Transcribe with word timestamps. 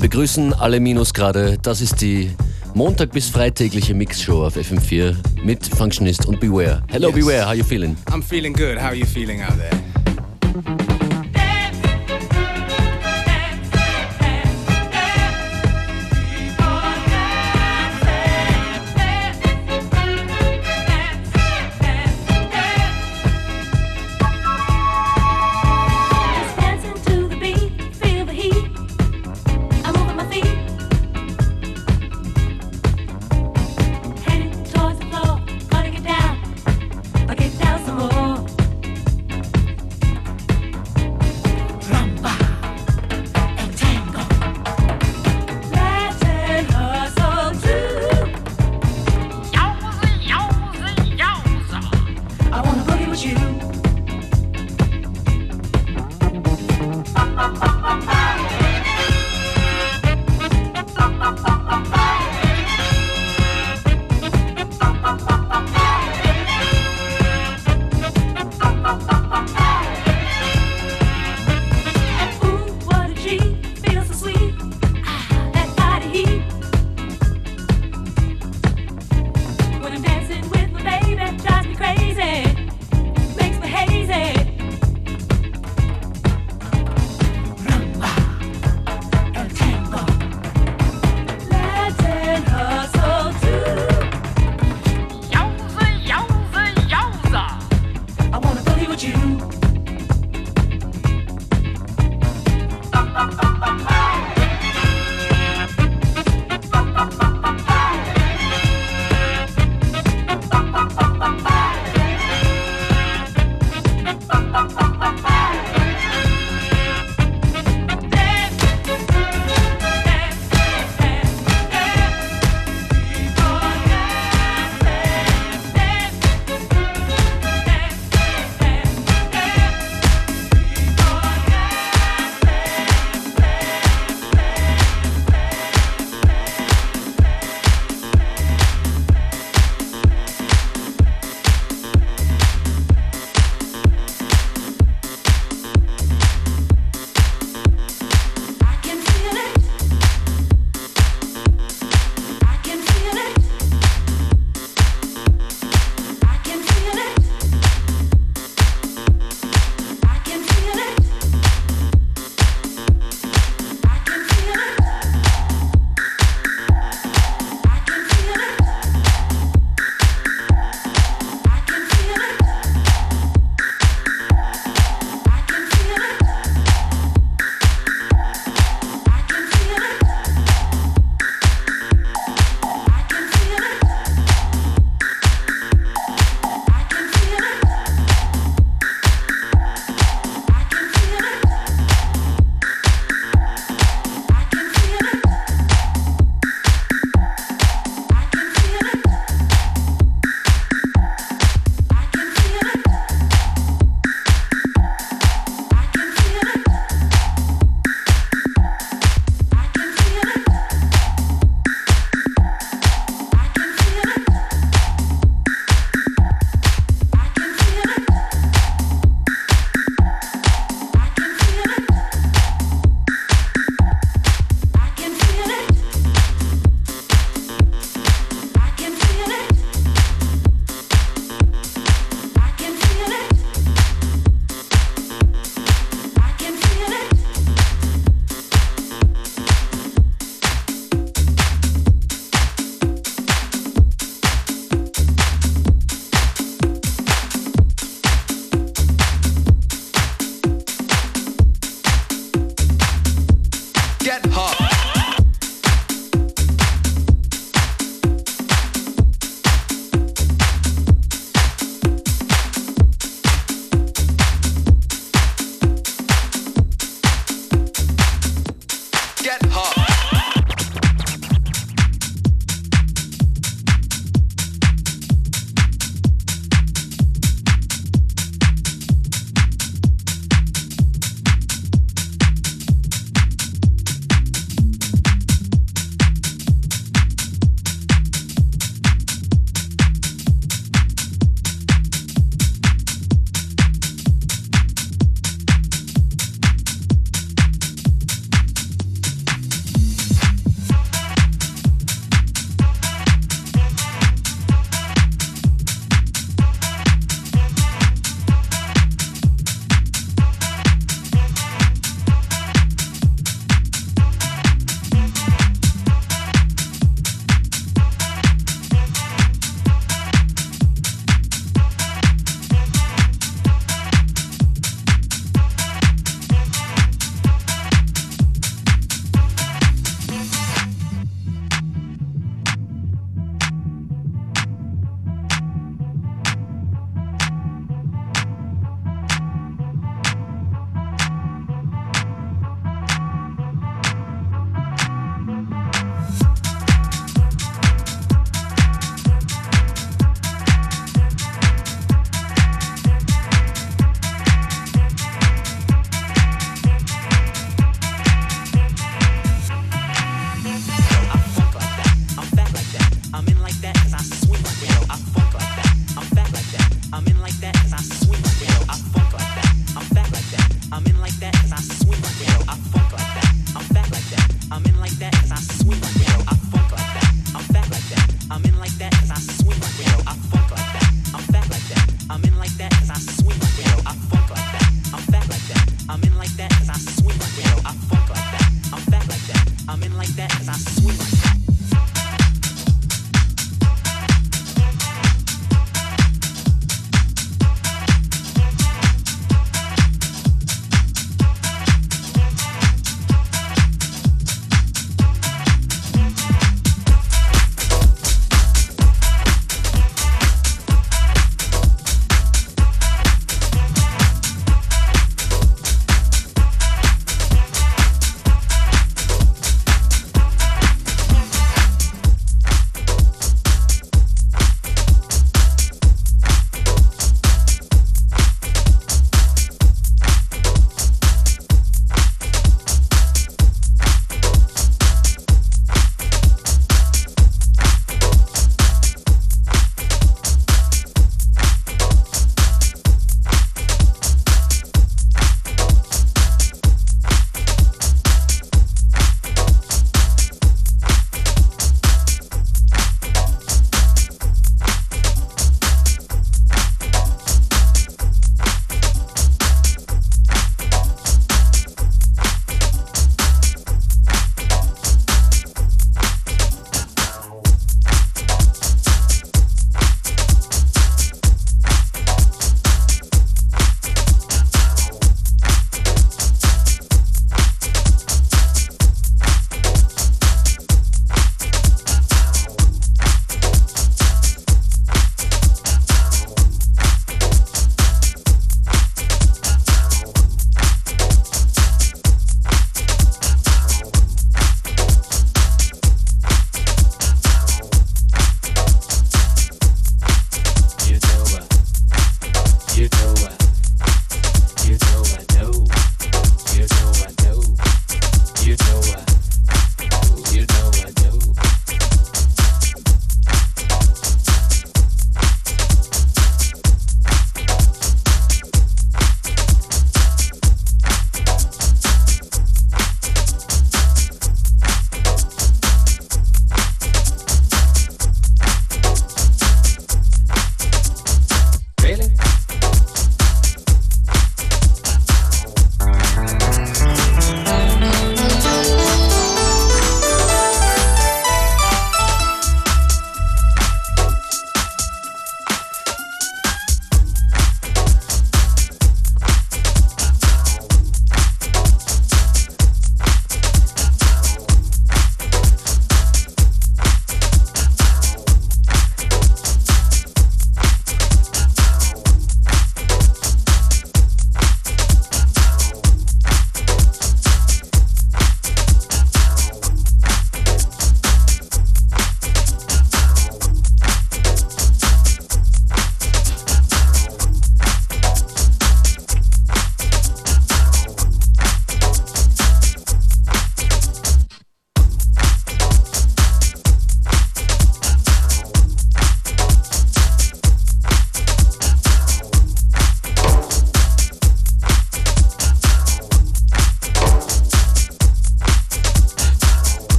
Wir 0.00 0.08
begrüßen 0.08 0.54
alle 0.54 0.80
Minusgrade. 0.80 1.58
Das 1.60 1.82
ist 1.82 2.00
die 2.00 2.30
Montag 2.72 3.10
bis 3.10 3.28
Freitägliche 3.28 3.92
Mixshow 3.92 4.46
auf 4.46 4.56
FM4 4.56 5.14
mit 5.44 5.66
Functionist 5.66 6.24
und 6.24 6.40
Beware. 6.40 6.82
Hello 6.88 7.08
yes. 7.08 7.16
Beware, 7.16 7.46
how 7.46 7.54
you 7.54 7.62
feeling? 7.62 7.94
I'm 8.06 8.22
feeling 8.22 8.54
good. 8.54 8.78
How 8.78 8.86
are 8.86 8.94
you 8.94 9.04
feeling 9.04 9.42
out 9.42 9.58
there? 9.58 9.79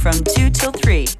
from 0.00 0.12
2 0.12 0.50
till 0.50 0.72
3. 0.72 1.19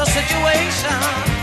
the 0.00 0.06
situation. 0.06 1.39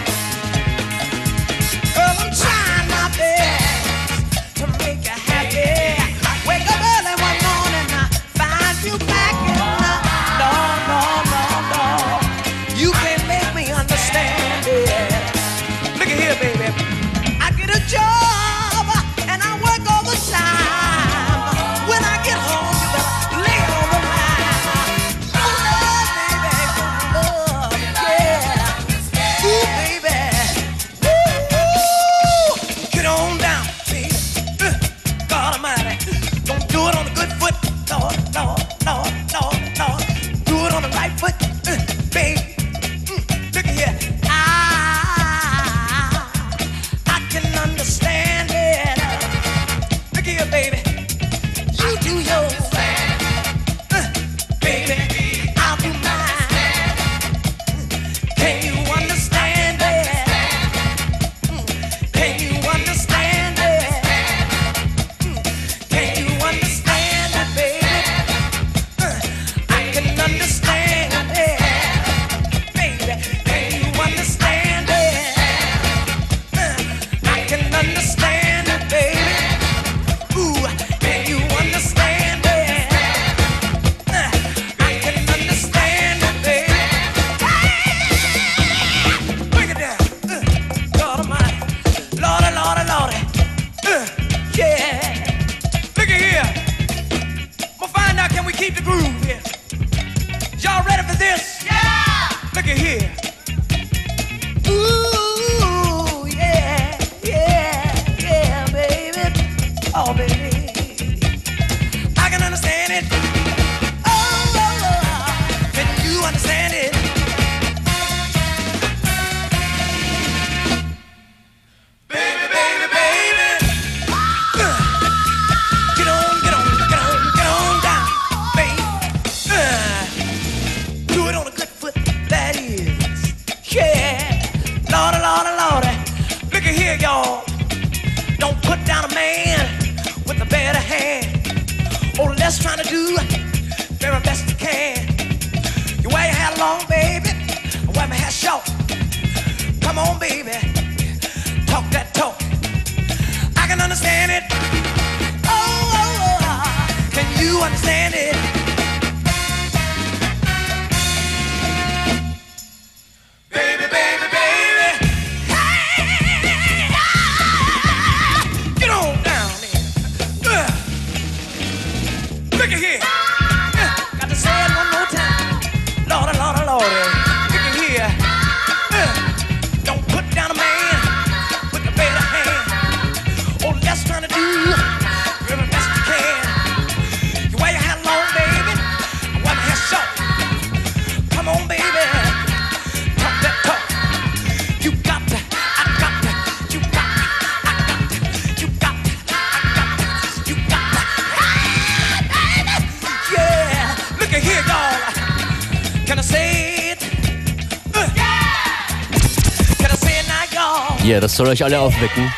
hier. 211.08 211.22
Das 211.22 211.38
soll 211.38 211.48
euch 211.48 211.64
alle 211.64 211.80
aufwecken. 211.80 212.32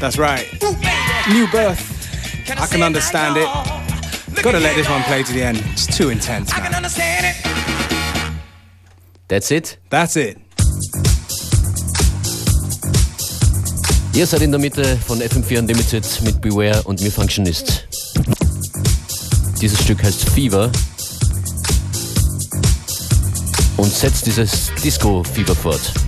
That's 0.00 0.18
right. 0.18 0.46
New 1.28 1.46
Birth. 1.48 1.78
I 2.48 2.66
can 2.66 2.82
understand 2.82 3.36
it. 3.36 3.46
Gotta 4.42 4.58
let 4.58 4.74
this 4.74 4.88
one 4.88 5.02
play 5.04 5.22
to 5.22 5.32
the 5.32 5.42
end. 5.42 5.62
It's 5.72 5.86
too 5.86 6.10
intense, 6.10 6.50
man. 6.56 6.72
That's 9.28 9.50
it? 9.50 9.78
That's 9.90 10.16
it. 10.16 10.38
Ihr 14.14 14.26
seid 14.26 14.42
in 14.42 14.50
der 14.50 14.60
Mitte 14.60 14.96
von 15.06 15.20
FM4 15.20 15.58
Unlimited 15.58 16.04
mit 16.22 16.40
Beware 16.40 16.82
und 16.84 17.00
mir 17.00 17.10
Functionist. 17.10 17.86
Dieses 19.60 19.82
Stück 19.82 20.02
heißt 20.02 20.30
Fever 20.30 20.70
und 23.76 23.92
setzt 23.92 24.26
dieses 24.26 24.70
Disco-Fever 24.82 25.54
fort. 25.54 26.03